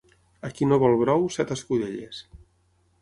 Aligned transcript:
A 0.47 0.49
qui 0.59 0.67
no 0.69 0.79
vol 0.85 0.97
brou, 1.03 1.27
set 1.37 1.53
escudelles. 1.57 2.25